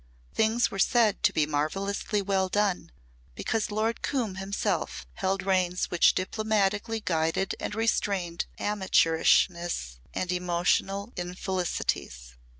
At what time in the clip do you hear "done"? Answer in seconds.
2.49-2.91